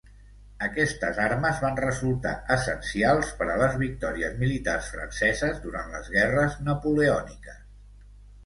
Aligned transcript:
Aquestes 0.67 1.19
armes 1.25 1.59
van 1.65 1.75
resultar 1.81 2.31
essencials 2.55 3.29
per 3.41 3.49
a 3.51 3.57
les 3.65 3.77
victòries 3.83 4.41
militars 4.45 4.89
franceses 4.95 5.63
durant 5.67 5.95
les 5.97 6.11
guerres 6.17 6.57
napoleòniques. 6.71 7.63